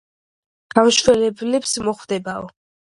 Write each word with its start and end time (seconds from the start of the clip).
გამშველებელს 0.77 1.79
მოხვდებაო. 1.91 2.55